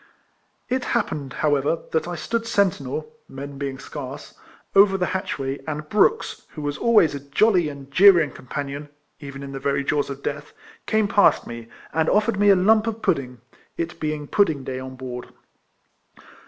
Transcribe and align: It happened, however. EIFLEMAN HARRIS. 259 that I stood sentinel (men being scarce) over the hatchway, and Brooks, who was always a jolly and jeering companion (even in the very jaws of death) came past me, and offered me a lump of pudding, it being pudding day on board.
It 0.67 0.83
happened, 0.97 1.31
however. 1.45 1.73
EIFLEMAN 1.75 1.91
HARRIS. 1.93 1.93
259 1.93 2.01
that 2.01 2.07
I 2.11 2.23
stood 2.23 2.47
sentinel 2.47 3.15
(men 3.29 3.59
being 3.59 3.77
scarce) 3.77 4.33
over 4.75 4.97
the 4.97 5.05
hatchway, 5.05 5.59
and 5.67 5.87
Brooks, 5.89 6.47
who 6.55 6.63
was 6.63 6.79
always 6.79 7.13
a 7.13 7.19
jolly 7.19 7.69
and 7.69 7.91
jeering 7.91 8.31
companion 8.31 8.89
(even 9.19 9.43
in 9.43 9.51
the 9.51 9.59
very 9.59 9.83
jaws 9.83 10.09
of 10.09 10.23
death) 10.23 10.53
came 10.87 11.07
past 11.07 11.45
me, 11.45 11.67
and 11.93 12.09
offered 12.09 12.39
me 12.39 12.49
a 12.49 12.55
lump 12.55 12.87
of 12.87 13.03
pudding, 13.03 13.41
it 13.77 13.99
being 13.99 14.25
pudding 14.25 14.63
day 14.63 14.79
on 14.79 14.95
board. 14.95 15.27